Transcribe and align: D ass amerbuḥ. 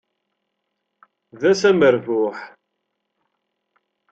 D 1.39 1.41
ass 1.51 1.61
amerbuḥ. 1.69 2.37